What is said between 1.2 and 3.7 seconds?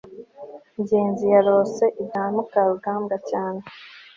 yarose ibya mukarugambwa cyane